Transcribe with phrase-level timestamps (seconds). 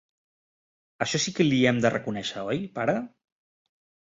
[1.05, 2.97] Això sí que l'hi hem de reconèixer, oi, pare?